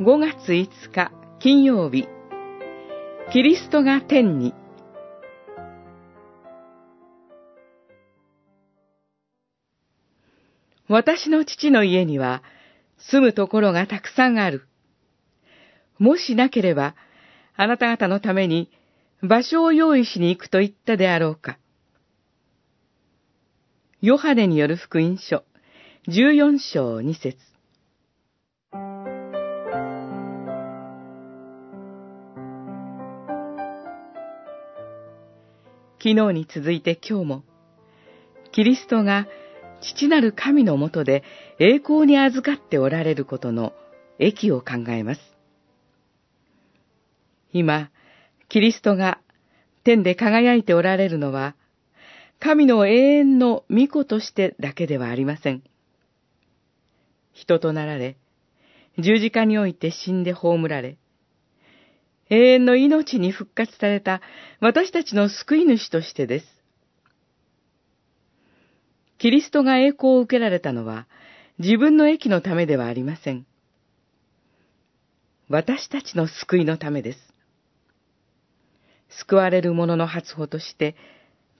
[0.00, 2.08] 5月5日金曜日
[3.34, 4.54] キリストが天に
[10.88, 12.42] 私の父の家には
[12.96, 14.66] 住むところがたくさんある。
[15.98, 16.94] もしなければ、
[17.54, 18.70] あなた方のために
[19.22, 21.58] 場所を用意しに行くと言ったであろうか。
[24.00, 25.44] ヨハネによる福音書、
[26.08, 27.49] 14章2節
[36.02, 37.42] 昨日に続いて今日も、
[38.52, 39.28] キリストが
[39.82, 41.22] 父なる神のもとで
[41.58, 43.74] 栄光に預かっておられることの
[44.18, 45.20] 益を考えます。
[47.52, 47.90] 今、
[48.48, 49.20] キリストが
[49.84, 51.54] 天で輝いておられるのは、
[52.38, 55.62] 神の永遠の御子としてだけではありません。
[57.34, 58.16] 人となられ、
[58.98, 60.96] 十字架において死んで葬られ、
[62.30, 64.20] 永遠の命に復活された
[64.60, 66.46] 私たちの救い主としてです。
[69.18, 71.06] キリストが栄光を受けられたのは
[71.58, 73.44] 自分の益のためではありません。
[75.48, 77.18] 私たちの救いのためです。
[79.10, 80.94] 救われる者の初歩として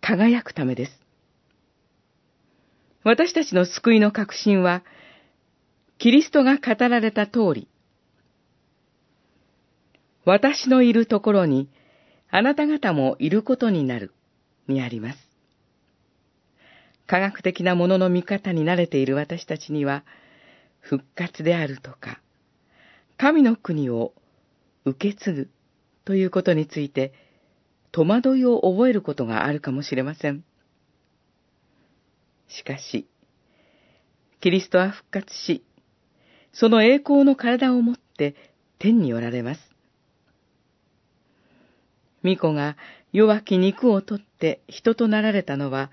[0.00, 1.06] 輝くためです。
[3.04, 4.82] 私たちの救いの確信は、
[5.98, 7.68] キリストが語られた通り、
[10.26, 11.70] 私のいるところに、
[12.30, 14.12] あなた方もいることになる、
[14.66, 15.18] にあります。
[17.06, 20.04] 科学的なものの見方に慣れている私たちには、
[20.80, 22.20] 復活であるとか、
[23.16, 24.14] 神の国を
[24.84, 25.50] 受け継ぐ
[26.04, 27.12] ということについて、
[27.92, 30.44] 戸惑いを覚えることがあるかもしれません。
[32.48, 33.06] しかし、
[34.40, 35.64] キリストは復活し、
[36.52, 38.34] その栄光の体を持って
[38.80, 39.75] 天におられます。
[42.26, 42.76] 巫女が
[43.12, 45.90] 弱き肉を取って人となられたのは、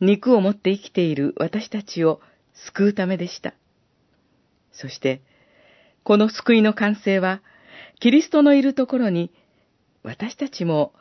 [0.00, 2.20] 肉を持って生きている私たちを
[2.54, 3.54] 救うためでした。
[4.72, 5.22] そして、
[6.04, 7.40] この救いの完成は、
[8.00, 9.32] キリストのいるところに、
[10.02, 10.92] 私たちも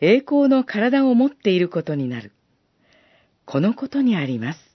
[0.00, 2.32] 栄光の体を持っていることになる。
[3.44, 4.73] このことにあります。